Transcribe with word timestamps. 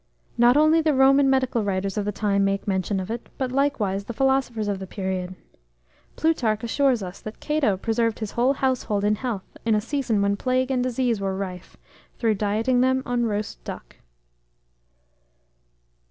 Not 0.35 0.57
only 0.57 0.81
the 0.81 0.95
Roman 0.95 1.29
medical 1.29 1.63
writers 1.63 1.95
of 1.95 2.05
the 2.05 2.11
time 2.11 2.43
make 2.43 2.67
mention 2.67 2.99
of 2.99 3.11
it, 3.11 3.29
but 3.37 3.51
likewise 3.51 4.05
the 4.05 4.13
philosophers 4.15 4.67
of 4.67 4.79
the 4.79 4.87
period. 4.87 5.35
Plutarch 6.15 6.63
assures 6.63 7.03
us 7.03 7.21
that 7.21 7.39
Cato 7.39 7.77
preserved 7.77 8.17
his 8.17 8.31
whole 8.31 8.53
household 8.53 9.03
in 9.03 9.13
health, 9.17 9.55
in 9.63 9.75
a 9.75 9.79
season 9.79 10.23
when 10.23 10.37
plague 10.37 10.71
and 10.71 10.81
disease 10.81 11.21
were 11.21 11.37
rife, 11.37 11.77
through 12.17 12.33
dieting 12.33 12.81
them 12.81 13.03
on 13.05 13.27
roast 13.27 13.63
duck. 13.63 13.97